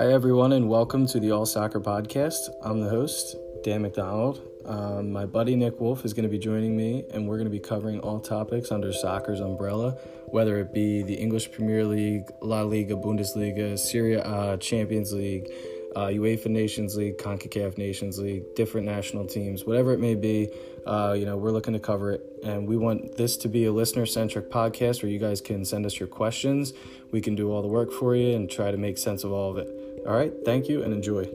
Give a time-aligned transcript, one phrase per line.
[0.00, 2.48] Hi, everyone, and welcome to the All Soccer Podcast.
[2.62, 4.40] I'm the host, Dan McDonald.
[4.64, 7.50] Um, my buddy Nick Wolf is going to be joining me, and we're going to
[7.50, 12.62] be covering all topics under soccer's umbrella, whether it be the English Premier League, La
[12.62, 15.50] Liga, Bundesliga, Serie A, Champions League,
[15.94, 20.48] uh, UEFA Nations League, CONCACAF Nations League, different national teams, whatever it may be.
[20.86, 23.72] Uh, you know, we're looking to cover it, and we want this to be a
[23.72, 26.72] listener-centric podcast where you guys can send us your questions.
[27.10, 29.50] We can do all the work for you and try to make sense of all
[29.50, 29.68] of it.
[30.06, 31.28] All right, thank you and enjoy.